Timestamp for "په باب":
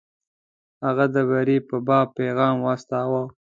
1.69-2.07